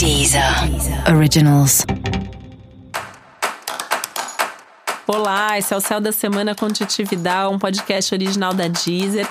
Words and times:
Deezer 0.00 0.42
Originals. 1.14 1.84
Olá, 5.06 5.58
esse 5.58 5.74
é 5.74 5.76
o 5.76 5.80
Céu 5.82 6.00
da 6.00 6.10
Semana 6.10 6.54
com 6.54 6.68
Titividade, 6.68 7.52
um 7.52 7.58
podcast 7.58 8.14
original 8.14 8.54
da 8.54 8.66
Deezer. 8.66 9.28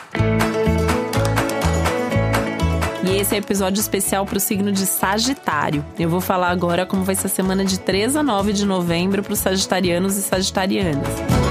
E 3.04 3.18
esse 3.18 3.34
é 3.34 3.40
o 3.40 3.42
episódio 3.42 3.82
especial 3.82 4.28
para 4.28 4.38
o 4.38 4.40
signo 4.40 4.72
de 4.72 4.86
Sagitário. 4.86 5.84
Eu 5.98 6.08
vou 6.08 6.22
falar 6.22 6.52
agora 6.52 6.86
como 6.86 7.04
vai 7.04 7.16
ser 7.16 7.26
a 7.26 7.32
semana 7.32 7.66
de 7.66 7.80
3 7.80 8.16
a 8.16 8.22
9 8.22 8.54
de 8.54 8.64
novembro 8.64 9.24
para 9.24 9.34
os 9.34 9.40
sagitarianos 9.40 10.18
e 10.18 10.22
sagitarianas. 10.22 11.49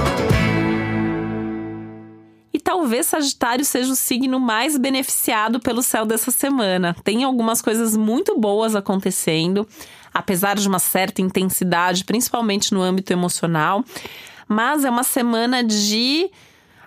Talvez 2.79 3.07
Sagitário 3.07 3.65
seja 3.65 3.91
o 3.91 3.95
signo 3.95 4.39
mais 4.39 4.77
beneficiado 4.77 5.59
pelo 5.59 5.81
céu 5.81 6.05
dessa 6.05 6.31
semana. 6.31 6.95
Tem 7.03 7.25
algumas 7.25 7.61
coisas 7.61 7.97
muito 7.97 8.39
boas 8.39 8.73
acontecendo, 8.73 9.67
apesar 10.13 10.55
de 10.55 10.65
uma 10.65 10.79
certa 10.79 11.21
intensidade, 11.21 12.05
principalmente 12.05 12.73
no 12.73 12.81
âmbito 12.81 13.11
emocional. 13.11 13.83
Mas 14.47 14.85
é 14.85 14.89
uma 14.89 15.03
semana 15.03 15.61
de 15.61 16.31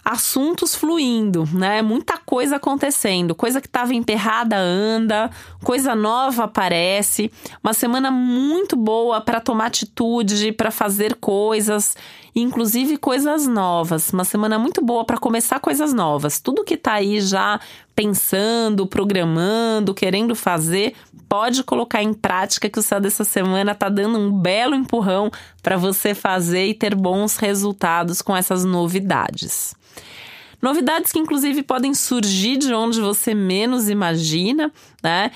assuntos 0.04 0.74
fluindo, 0.74 1.48
né? 1.52 1.80
Muita 1.80 2.18
coisa 2.18 2.56
acontecendo, 2.56 3.34
coisa 3.34 3.60
que 3.60 3.68
estava 3.68 3.94
emperrada 3.94 4.56
anda, 4.56 5.30
coisa 5.62 5.94
nova 5.94 6.44
aparece. 6.44 7.30
Uma 7.62 7.72
semana 7.72 8.10
muito 8.10 8.74
boa 8.76 9.20
para 9.20 9.40
tomar 9.40 9.66
atitude, 9.66 10.52
para 10.52 10.70
fazer 10.70 11.14
coisas, 11.16 11.96
inclusive 12.34 12.96
coisas 12.96 13.46
novas. 13.46 14.12
Uma 14.12 14.24
semana 14.24 14.58
muito 14.58 14.84
boa 14.84 15.04
para 15.04 15.18
começar 15.18 15.60
coisas 15.60 15.92
novas. 15.92 16.40
Tudo 16.40 16.64
que 16.64 16.74
está 16.74 16.94
aí 16.94 17.20
já 17.20 17.60
pensando, 17.94 18.86
programando, 18.86 19.94
querendo 19.94 20.34
fazer, 20.34 20.94
pode 21.28 21.62
colocar 21.62 22.02
em 22.02 22.12
prática 22.12 22.68
que 22.68 22.78
o 22.78 22.82
céu 22.82 23.00
dessa 23.00 23.24
semana 23.24 23.72
está 23.72 23.88
dando 23.88 24.18
um 24.18 24.30
belo 24.30 24.74
empurrão 24.74 25.30
para 25.62 25.76
você 25.76 26.14
fazer 26.14 26.66
e 26.66 26.74
ter 26.74 26.94
bons 26.94 27.36
resultados 27.36 28.20
com 28.22 28.36
essas 28.36 28.64
novidades. 28.64 29.74
Novidades 30.60 31.10
que, 31.10 31.18
inclusive, 31.18 31.62
podem 31.62 31.92
surgir 31.92 32.56
de 32.56 32.72
onde 32.72 33.00
você 33.00 33.34
menos 33.34 33.88
imagina, 33.88 34.72
né? 35.02 35.32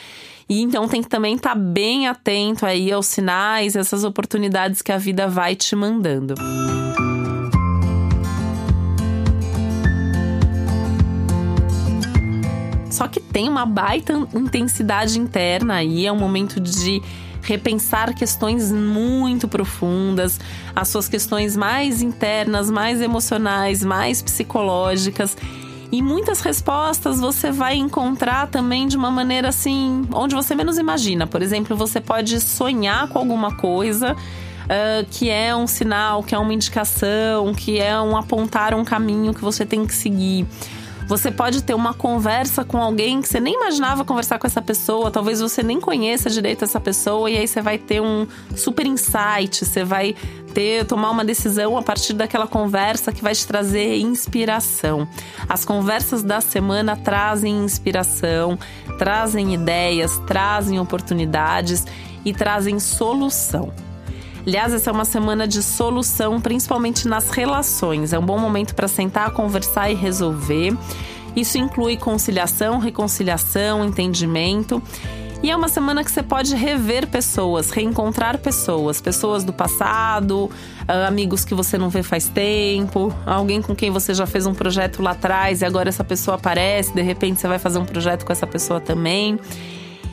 E 0.49 0.62
então 0.62 0.87
tem 0.87 1.03
que 1.03 1.09
também 1.09 1.34
estar 1.34 1.51
tá 1.51 1.57
bem 1.57 2.07
atento 2.07 2.65
aí 2.65 2.93
aos 2.93 3.07
sinais, 3.07 3.75
essas 3.75 4.05
oportunidades 4.05 4.83
que 4.83 4.93
a 4.93 4.99
vida 4.99 5.27
vai 5.27 5.57
te 5.57 5.75
mandando. 5.75 6.34
Só 12.97 13.07
que 13.07 13.21
tem 13.21 13.47
uma 13.47 13.67
baita 13.67 14.15
intensidade 14.35 15.19
interna 15.19 15.75
aí, 15.75 16.07
é 16.07 16.11
um 16.11 16.19
momento 16.19 16.59
de 16.59 17.03
repensar 17.43 18.15
questões 18.15 18.73
muito 18.73 19.47
profundas, 19.47 20.41
as 20.75 20.89
suas 20.89 21.07
questões 21.07 21.55
mais 21.55 22.01
internas, 22.01 22.71
mais 22.71 23.03
emocionais, 23.03 23.85
mais 23.85 24.23
psicológicas. 24.23 25.37
E 25.93 26.01
muitas 26.01 26.41
respostas 26.41 27.21
você 27.21 27.53
vai 27.53 27.77
encontrar 27.77 28.47
também 28.47 28.89
de 28.89 28.97
uma 28.97 29.11
maneira 29.11 29.51
assim, 29.51 30.09
onde 30.15 30.35
você 30.35 30.55
menos 30.55 30.79
imagina. 30.79 31.27
Por 31.27 31.43
exemplo, 31.43 31.77
você 31.77 32.01
pode 32.01 32.41
sonhar 32.41 33.09
com 33.09 33.19
alguma 33.19 33.57
coisa 33.57 34.15
uh, 34.15 35.07
que 35.11 35.29
é 35.29 35.55
um 35.55 35.67
sinal, 35.67 36.23
que 36.23 36.35
é 36.35 36.39
uma 36.39 36.55
indicação, 36.55 37.53
que 37.53 37.79
é 37.79 38.01
um 38.01 38.17
apontar 38.17 38.75
um 38.75 38.87
caminho 38.87 39.35
que 39.35 39.43
você 39.43 39.67
tem 39.67 39.85
que 39.85 39.95
seguir. 39.95 40.47
Você 41.07 41.31
pode 41.31 41.62
ter 41.62 41.73
uma 41.73 41.95
conversa 41.95 42.65
com 42.65 42.79
alguém 42.79 43.23
que 43.23 43.29
você 43.29 43.39
nem 43.39 43.55
imaginava 43.55 44.05
conversar 44.05 44.41
com 44.41 44.47
essa 44.47 44.61
pessoa, 44.61 45.09
talvez 45.09 45.41
você 45.41 45.62
nem 45.62 45.81
conheça 45.81 46.29
direito 46.29 46.65
essa 46.65 46.81
pessoa, 46.81 47.31
e 47.31 47.39
aí 47.39 47.47
você 47.47 47.62
vai 47.62 47.79
ter 47.79 48.03
um 48.03 48.27
super 48.57 48.85
insight, 48.85 49.65
você 49.65 49.84
vai 49.84 50.17
ter 50.53 50.84
tomar 50.84 51.11
uma 51.11 51.25
decisão 51.25 51.79
a 51.79 51.83
partir 51.83 52.12
daquela 52.12 52.49
conversa 52.49 53.12
que 53.12 53.23
vai 53.23 53.37
te 53.37 53.47
trazer 53.47 53.99
inspiração. 53.99 55.06
As 55.49 55.65
conversas 55.65 56.25
da 56.25 56.41
semana 56.41 56.97
trazem 56.97 57.56
inspiração, 57.65 58.59
trazem 58.99 59.55
ideias, 59.55 60.19
trazem 60.27 60.81
oportunidades 60.81 61.87
e 62.25 62.33
trazem 62.33 62.81
solução. 62.81 63.73
Aliás, 64.47 64.73
essa 64.73 64.91
é 64.91 64.93
uma 64.93 65.05
semana 65.05 65.47
de 65.49 65.61
solução, 65.61 66.41
principalmente 66.41 67.09
nas 67.09 67.31
relações. 67.31 68.12
É 68.12 68.19
um 68.19 68.25
bom 68.25 68.39
momento 68.39 68.77
para 68.77 68.87
sentar, 68.87 69.33
conversar 69.33 69.91
e 69.91 69.95
resolver. 69.95 70.77
Isso 71.34 71.59
inclui 71.59 71.97
conciliação, 71.97 72.79
reconciliação, 72.79 73.85
entendimento. 73.85 74.81
E 75.43 75.51
é 75.51 75.56
uma 75.56 75.69
semana 75.69 76.03
que 76.03 76.11
você 76.11 76.23
pode 76.23 76.55
rever 76.55 77.09
pessoas, 77.09 77.71
reencontrar 77.71 78.39
pessoas, 78.39 79.01
pessoas 79.01 79.45
do 79.45 79.53
passado, 79.53 80.51
ah, 80.89 81.09
amigos 81.09 81.45
que 81.45 81.55
você 81.55 81.77
não 81.77 81.91
vê 81.91 82.03
faz 82.03 82.29
tempo, 82.29 83.12
alguém 83.27 83.61
com 83.61 83.75
quem 83.75 83.91
você 83.91 84.15
já 84.15 84.27
fez 84.27 84.47
um 84.47 84.55
projeto 84.55 85.03
lá 85.03 85.11
atrás 85.11 85.61
e 85.61 85.65
agora 85.65 85.89
essa 85.89 86.03
pessoa 86.03 86.37
aparece, 86.37 86.95
de 86.95 87.03
repente 87.03 87.41
você 87.41 87.49
vai 87.49 87.59
fazer 87.59 87.79
um 87.79 87.85
projeto 87.85 88.25
com 88.25 88.33
essa 88.33 88.47
pessoa 88.47 88.81
também. 88.81 89.39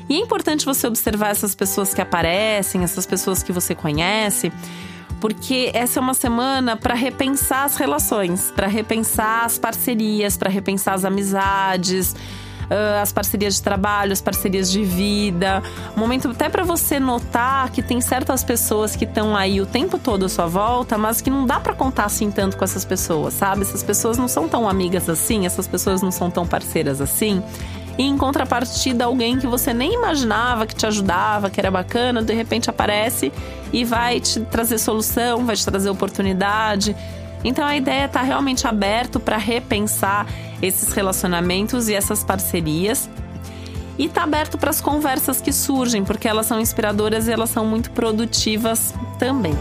E 0.09 0.15
é 0.15 0.19
importante 0.19 0.65
você 0.65 0.87
observar 0.87 1.29
essas 1.29 1.55
pessoas 1.55 1.93
que 1.93 2.01
aparecem, 2.01 2.83
essas 2.83 3.05
pessoas 3.05 3.41
que 3.41 3.51
você 3.51 3.73
conhece, 3.73 4.51
porque 5.19 5.71
essa 5.73 5.99
é 5.99 6.01
uma 6.01 6.13
semana 6.13 6.75
para 6.75 6.93
repensar 6.93 7.63
as 7.63 7.77
relações, 7.77 8.51
para 8.51 8.67
repensar 8.67 9.45
as 9.45 9.57
parcerias, 9.57 10.35
para 10.35 10.49
repensar 10.49 10.95
as 10.95 11.05
amizades. 11.05 12.15
As 12.99 13.11
parcerias 13.11 13.55
de 13.55 13.61
trabalho, 13.61 14.13
as 14.13 14.21
parcerias 14.21 14.71
de 14.71 14.83
vida. 14.83 15.61
Um 15.95 15.99
momento 15.99 16.29
até 16.29 16.49
para 16.49 16.63
você 16.63 16.99
notar 16.99 17.69
que 17.69 17.83
tem 17.83 18.01
certas 18.01 18.43
pessoas 18.43 18.95
que 18.95 19.03
estão 19.03 19.35
aí 19.35 19.61
o 19.61 19.65
tempo 19.65 19.99
todo 19.99 20.25
à 20.25 20.29
sua 20.29 20.47
volta, 20.47 20.97
mas 20.97 21.21
que 21.21 21.29
não 21.29 21.45
dá 21.45 21.59
para 21.59 21.73
contar 21.73 22.05
assim 22.05 22.31
tanto 22.31 22.57
com 22.57 22.63
essas 22.63 22.83
pessoas, 22.83 23.35
sabe? 23.35 23.61
Essas 23.61 23.83
pessoas 23.83 24.17
não 24.17 24.27
são 24.27 24.49
tão 24.49 24.67
amigas 24.67 25.07
assim, 25.07 25.45
essas 25.45 25.67
pessoas 25.67 26.01
não 26.01 26.09
são 26.09 26.31
tão 26.31 26.47
parceiras 26.47 26.99
assim 26.99 27.43
e 27.97 28.03
em 28.03 28.17
contrapartida 28.17 29.05
alguém 29.05 29.37
que 29.37 29.45
você 29.45 29.73
nem 29.73 29.93
imaginava 29.93 30.65
que 30.65 30.75
te 30.75 30.85
ajudava, 30.85 31.49
que 31.49 31.59
era 31.59 31.69
bacana, 31.69 32.23
de 32.23 32.33
repente 32.33 32.69
aparece 32.69 33.31
e 33.71 33.85
vai 33.85 34.19
te 34.19 34.39
trazer 34.41 34.79
solução, 34.79 35.45
vai 35.45 35.55
te 35.55 35.65
trazer 35.65 35.89
oportunidade. 35.89 36.95
Então 37.43 37.65
a 37.65 37.75
ideia 37.75 38.03
é 38.03 38.07
tá 38.07 38.21
realmente 38.21 38.67
aberto 38.67 39.19
para 39.19 39.37
repensar 39.37 40.25
esses 40.61 40.93
relacionamentos 40.93 41.87
e 41.89 41.93
essas 41.93 42.23
parcerias. 42.23 43.09
E 43.95 44.09
tá 44.09 44.23
aberto 44.23 44.57
para 44.57 44.71
as 44.71 44.81
conversas 44.81 45.39
que 45.39 45.53
surgem, 45.53 46.03
porque 46.03 46.27
elas 46.27 46.47
são 46.47 46.59
inspiradoras 46.59 47.27
e 47.27 47.31
elas 47.31 47.51
são 47.51 47.63
muito 47.63 47.91
produtivas 47.91 48.91
também. 49.19 49.53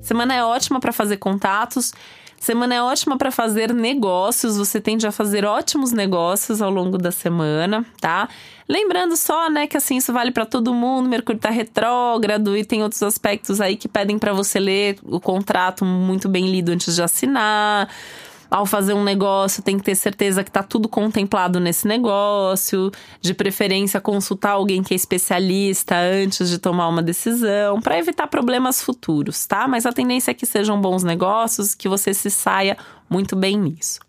Semana 0.00 0.34
é 0.34 0.44
ótima 0.44 0.78
para 0.78 0.92
fazer 0.92 1.16
contatos. 1.16 1.92
Semana 2.40 2.74
é 2.74 2.82
ótima 2.82 3.18
para 3.18 3.30
fazer 3.30 3.70
negócios, 3.74 4.56
você 4.56 4.80
tende 4.80 5.06
a 5.06 5.12
fazer 5.12 5.44
ótimos 5.44 5.92
negócios 5.92 6.62
ao 6.62 6.70
longo 6.70 6.96
da 6.96 7.12
semana, 7.12 7.84
tá? 8.00 8.30
Lembrando 8.66 9.14
só, 9.14 9.50
né, 9.50 9.66
que 9.66 9.76
assim 9.76 9.98
isso 9.98 10.10
vale 10.10 10.30
para 10.30 10.46
todo 10.46 10.72
mundo, 10.72 11.06
Mercúrio 11.06 11.38
tá 11.38 11.50
retrógrado 11.50 12.56
e 12.56 12.64
tem 12.64 12.82
outros 12.82 13.02
aspectos 13.02 13.60
aí 13.60 13.76
que 13.76 13.86
pedem 13.86 14.18
para 14.18 14.32
você 14.32 14.58
ler 14.58 14.98
o 15.02 15.20
contrato 15.20 15.84
muito 15.84 16.30
bem 16.30 16.50
lido 16.50 16.70
antes 16.72 16.94
de 16.94 17.02
assinar 17.02 17.90
ao 18.50 18.66
fazer 18.66 18.94
um 18.94 19.04
negócio, 19.04 19.62
tem 19.62 19.78
que 19.78 19.84
ter 19.84 19.94
certeza 19.94 20.42
que 20.42 20.50
está 20.50 20.62
tudo 20.62 20.88
contemplado 20.88 21.60
nesse 21.60 21.86
negócio, 21.86 22.90
de 23.20 23.32
preferência 23.32 24.00
consultar 24.00 24.52
alguém 24.52 24.82
que 24.82 24.92
é 24.92 24.96
especialista 24.96 25.96
antes 25.96 26.48
de 26.50 26.58
tomar 26.58 26.88
uma 26.88 27.02
decisão, 27.02 27.80
para 27.80 27.98
evitar 27.98 28.26
problemas 28.26 28.82
futuros, 28.82 29.46
tá? 29.46 29.68
Mas 29.68 29.86
a 29.86 29.92
tendência 29.92 30.32
é 30.32 30.34
que 30.34 30.46
sejam 30.46 30.80
bons 30.80 31.02
negócios, 31.04 31.74
que 31.74 31.88
você 31.88 32.12
se 32.12 32.30
saia 32.30 32.76
muito 33.08 33.36
bem 33.36 33.56
nisso. 33.56 34.00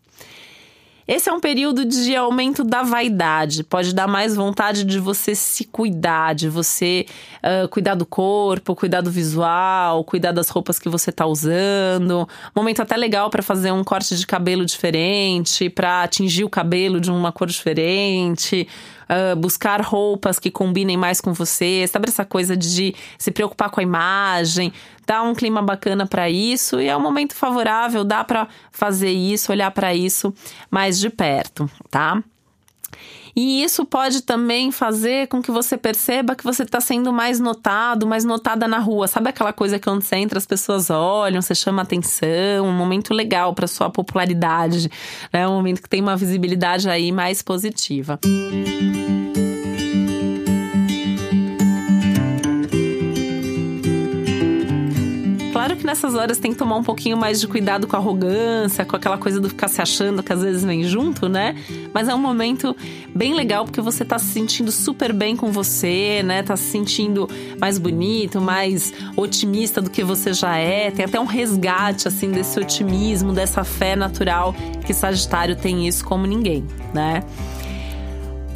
Esse 1.11 1.29
é 1.29 1.33
um 1.33 1.41
período 1.41 1.83
de 1.83 2.16
aumento 2.16 2.63
da 2.63 2.83
vaidade, 2.83 3.66
pode 3.66 3.93
dar 3.93 4.08
mais 4.08 4.34
vontade 4.34 4.85
de 4.85 4.97
você 4.97 5.35
se 5.35 5.66
cuidar, 5.66 6.34
de 6.34 6.47
você 6.47 7.05
uh, 7.43 7.67
cuidar 7.67 7.96
do 7.96 8.05
corpo, 8.05 8.73
cuidar 8.73 9.02
do 9.02 9.11
visual, 9.11 10.05
cuidar 10.05 10.31
das 10.31 10.47
roupas 10.47 10.79
que 10.79 10.87
você 10.87 11.09
está 11.09 11.25
usando. 11.25 12.25
Momento 12.55 12.81
até 12.81 12.96
legal 12.96 13.29
para 13.29 13.43
fazer 13.43 13.73
um 13.73 13.84
corte 13.84 14.16
de 14.16 14.25
cabelo 14.25 14.66
diferente, 14.66 15.69
para 15.69 16.03
atingir 16.03 16.46
o 16.46 16.49
cabelo 16.49 17.02
de 17.02 17.11
uma 17.11 17.34
cor 17.34 17.47
diferente 17.49 18.66
uh, 19.09 19.36
buscar 19.36 19.82
roupas 19.82 20.40
que 20.40 20.52
combinem 20.52 20.98
mais 20.98 21.22
com 21.22 21.34
você, 21.34 21.86
sabe 21.88 22.09
essa 22.09 22.26
coisa 22.26 22.56
de 22.56 22.96
se 23.18 23.32
preocupar 23.32 23.70
com 23.70 23.80
a 23.80 23.84
imagem, 23.84 24.74
dá 25.06 25.22
um 25.22 25.34
clima 25.34 25.62
bacana 25.62 26.06
para 26.06 26.30
isso 26.30 26.80
e 26.80 26.88
é 26.88 26.96
um 26.96 27.02
momento 27.02 27.36
favorável, 27.36 28.03
dá 28.03 28.24
para 28.24 28.48
fazer 28.72 29.12
isso, 29.12 29.52
olhar 29.52 29.72
para 29.72 29.94
isso 29.94 30.34
mais 30.70 31.00
de 31.00 31.09
perto, 31.09 31.70
tá? 31.90 32.22
E 33.35 33.63
isso 33.63 33.85
pode 33.85 34.22
também 34.22 34.72
fazer 34.72 35.28
com 35.28 35.41
que 35.41 35.51
você 35.51 35.78
perceba 35.78 36.35
que 36.35 36.43
você 36.43 36.63
está 36.63 36.79
sendo 36.79 37.11
mais 37.13 37.39
notado, 37.39 38.07
mais 38.07 38.25
notada 38.25 38.67
na 38.67 38.79
rua. 38.79 39.07
Sabe 39.07 39.29
aquela 39.29 39.53
coisa 39.53 39.79
que 39.79 39.85
quando 39.85 40.01
você 40.01 40.16
entra 40.17 40.37
as 40.37 40.45
pessoas 40.45 40.89
olham, 40.89 41.41
você 41.41 41.55
chama 41.55 41.81
atenção, 41.81 42.66
um 42.66 42.73
momento 42.73 43.13
legal 43.13 43.53
para 43.53 43.67
sua 43.67 43.89
popularidade, 43.89 44.89
né? 45.31 45.47
Um 45.47 45.53
momento 45.53 45.81
que 45.81 45.89
tem 45.89 46.01
uma 46.01 46.16
visibilidade 46.16 46.89
aí 46.89 47.11
mais 47.11 47.41
positiva. 47.41 48.19
Música 48.25 49.51
que 55.81 55.87
nessas 55.87 56.13
horas 56.13 56.37
tem 56.37 56.51
que 56.51 56.57
tomar 56.57 56.75
um 56.75 56.83
pouquinho 56.83 57.17
mais 57.17 57.41
de 57.41 57.47
cuidado 57.47 57.87
com 57.87 57.95
a 57.95 57.99
arrogância, 57.99 58.85
com 58.85 58.95
aquela 58.95 59.17
coisa 59.17 59.39
do 59.39 59.49
ficar 59.49 59.67
se 59.67 59.81
achando 59.81 60.22
que 60.22 60.31
às 60.31 60.41
vezes 60.41 60.63
vem 60.63 60.83
junto, 60.83 61.28
né? 61.28 61.55
Mas 61.91 62.07
é 62.07 62.13
um 62.13 62.19
momento 62.19 62.75
bem 63.16 63.33
legal 63.33 63.66
porque 63.66 63.81
você 63.81 64.05
tá 64.05 64.19
se 64.19 64.28
sentindo 64.28 64.72
super 64.72 65.11
bem 65.11 65.35
com 65.35 65.51
você, 65.51 66.22
né? 66.23 66.43
Tá 66.43 66.55
se 66.55 66.66
sentindo 66.66 67.28
mais 67.59 67.79
bonito, 67.79 68.39
mais 68.39 68.93
otimista 69.17 69.81
do 69.81 69.89
que 69.89 70.03
você 70.03 70.33
já 70.33 70.55
é. 70.55 70.91
Tem 70.91 71.03
até 71.03 71.19
um 71.19 71.25
resgate 71.25 72.07
assim 72.07 72.29
desse 72.29 72.59
otimismo, 72.59 73.33
dessa 73.33 73.63
fé 73.63 73.95
natural 73.95 74.55
que 74.85 74.93
Sagitário 74.93 75.55
tem 75.55 75.87
isso 75.87 76.05
como 76.05 76.28
ninguém, 76.28 76.63
né? 76.93 77.23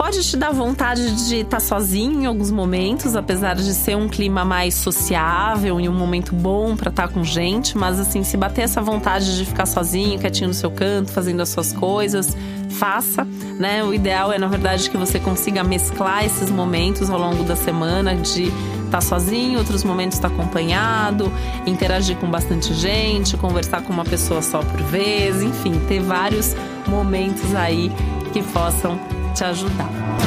Pode 0.06 0.24
te 0.24 0.38
dar 0.38 0.52
vontade 0.52 1.28
de 1.28 1.38
estar 1.38 1.58
tá 1.58 1.60
sozinho 1.60 2.22
em 2.22 2.26
alguns 2.28 2.52
momentos, 2.52 3.16
apesar 3.16 3.56
de 3.56 3.74
ser 3.74 3.98
um 3.98 4.08
clima 4.08 4.46
mais 4.46 4.76
sociável 4.76 5.82
e 5.82 5.90
um 5.90 5.94
momento 5.94 6.36
bom 6.36 6.76
para 6.76 6.92
estar 6.92 7.08
tá 7.08 7.10
com 7.12 7.24
gente, 7.24 7.76
mas 7.76 8.00
assim, 8.00 8.24
se 8.24 8.38
bater 8.38 8.62
essa 8.62 8.84
vontade 8.84 9.36
de 9.36 9.44
ficar 9.44 9.66
sozinho, 9.66 10.20
quietinho 10.20 10.50
no 10.50 10.54
seu 10.54 10.70
canto, 10.70 11.12
fazendo 11.12 11.42
as 11.42 11.50
suas 11.50 11.74
coisas, 11.74 12.38
faça, 12.70 13.28
né? 13.58 13.84
O 13.84 13.96
ideal 13.96 14.32
é, 14.32 14.38
na 14.38 14.46
verdade, 14.46 14.92
que 14.92 14.96
você 14.96 15.20
consiga 15.20 15.64
mesclar 15.64 16.24
esses 16.24 16.52
momentos 16.52 17.10
ao 17.10 17.18
longo 17.18 17.44
da 17.44 17.56
semana 17.56 18.16
de 18.16 18.44
estar 18.44 18.92
tá 18.92 19.02
sozinho, 19.02 19.58
outros 19.58 19.84
momentos 19.84 20.18
estar 20.18 20.30
tá 20.30 20.36
acompanhado, 20.36 21.34
interagir 21.66 22.16
com 22.18 22.30
bastante 22.30 22.76
gente, 22.76 23.36
conversar 23.38 23.82
com 23.82 23.92
uma 23.92 24.06
pessoa 24.06 24.44
só 24.44 24.60
por 24.60 24.84
vez, 24.84 25.42
enfim, 25.42 25.82
ter 25.88 26.00
vários 26.00 26.56
momentos 26.88 27.56
aí 27.56 27.92
que 28.32 28.44
possam 28.44 29.00
te 29.36 29.44
ajudar. 29.44 30.25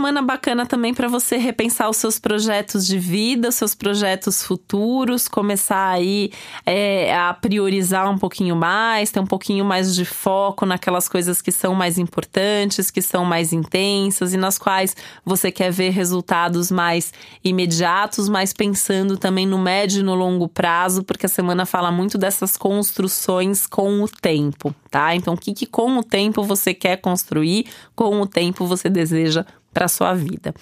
Semana 0.00 0.22
bacana 0.22 0.64
também 0.64 0.94
para 0.94 1.08
você 1.08 1.36
repensar 1.36 1.90
os 1.90 1.98
seus 1.98 2.18
projetos 2.18 2.86
de 2.86 2.98
vida, 2.98 3.50
os 3.50 3.54
seus 3.54 3.74
projetos 3.74 4.42
futuros, 4.42 5.28
começar 5.28 5.90
aí 5.90 6.32
é, 6.64 7.14
a 7.14 7.34
priorizar 7.34 8.10
um 8.10 8.16
pouquinho 8.16 8.56
mais, 8.56 9.10
ter 9.10 9.20
um 9.20 9.26
pouquinho 9.26 9.62
mais 9.62 9.94
de 9.94 10.06
foco 10.06 10.64
naquelas 10.64 11.06
coisas 11.06 11.42
que 11.42 11.52
são 11.52 11.74
mais 11.74 11.98
importantes, 11.98 12.90
que 12.90 13.02
são 13.02 13.26
mais 13.26 13.52
intensas 13.52 14.32
e 14.32 14.38
nas 14.38 14.56
quais 14.56 14.96
você 15.22 15.52
quer 15.52 15.70
ver 15.70 15.90
resultados 15.90 16.70
mais 16.70 17.12
imediatos, 17.44 18.26
mas 18.26 18.54
pensando 18.54 19.18
também 19.18 19.46
no 19.46 19.58
médio 19.58 20.00
e 20.00 20.02
no 20.02 20.14
longo 20.14 20.48
prazo, 20.48 21.04
porque 21.04 21.26
a 21.26 21.28
semana 21.28 21.66
fala 21.66 21.92
muito 21.92 22.16
dessas 22.16 22.56
construções 22.56 23.66
com 23.66 24.02
o 24.02 24.08
tempo, 24.08 24.74
tá? 24.90 25.14
Então, 25.14 25.34
o 25.34 25.36
que, 25.36 25.52
que 25.52 25.66
com 25.66 25.98
o 25.98 26.02
tempo 26.02 26.42
você 26.42 26.72
quer 26.72 26.96
construir, 26.96 27.66
com 27.94 28.18
o 28.22 28.26
tempo 28.26 28.64
você 28.64 28.88
deseja 28.88 29.44
para 29.72 29.88
sua 29.88 30.14
vida. 30.14 30.54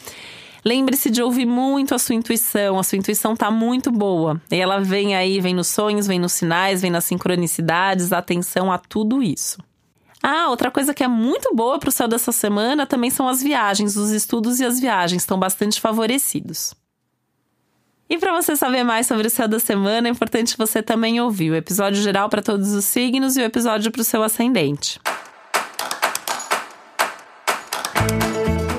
Lembre-se 0.64 1.08
de 1.10 1.22
ouvir 1.22 1.46
muito 1.46 1.94
a 1.94 1.98
sua 1.98 2.14
intuição. 2.14 2.78
A 2.78 2.82
sua 2.82 2.98
intuição 2.98 3.32
está 3.32 3.50
muito 3.50 3.90
boa. 3.90 4.40
E 4.50 4.56
ela 4.56 4.80
vem 4.80 5.14
aí, 5.14 5.40
vem 5.40 5.54
nos 5.54 5.68
sonhos, 5.68 6.06
vem 6.06 6.18
nos 6.18 6.32
sinais, 6.32 6.82
vem 6.82 6.90
nas 6.90 7.04
sincronicidades. 7.04 8.12
Atenção 8.12 8.70
a 8.70 8.78
tudo 8.78 9.22
isso. 9.22 9.58
Ah, 10.22 10.48
outra 10.48 10.70
coisa 10.70 10.92
que 10.92 11.04
é 11.04 11.08
muito 11.08 11.54
boa 11.54 11.78
para 11.78 11.88
o 11.88 11.92
céu 11.92 12.08
dessa 12.08 12.32
semana 12.32 12.86
também 12.86 13.08
são 13.08 13.28
as 13.28 13.42
viagens. 13.42 13.96
Os 13.96 14.10
estudos 14.10 14.60
e 14.60 14.64
as 14.64 14.80
viagens 14.80 15.22
estão 15.22 15.38
bastante 15.38 15.80
favorecidos. 15.80 16.74
E 18.10 18.16
para 18.16 18.32
você 18.32 18.56
saber 18.56 18.84
mais 18.84 19.06
sobre 19.06 19.26
o 19.26 19.30
céu 19.30 19.46
da 19.46 19.58
semana, 19.58 20.08
é 20.08 20.10
importante 20.10 20.56
você 20.56 20.82
também 20.82 21.20
ouvir 21.20 21.50
o 21.50 21.54
episódio 21.54 22.02
geral 22.02 22.28
para 22.28 22.42
todos 22.42 22.72
os 22.72 22.84
signos 22.86 23.36
e 23.36 23.40
o 23.40 23.44
episódio 23.44 23.92
para 23.92 24.00
o 24.00 24.04
seu 24.04 24.22
ascendente. 24.22 24.98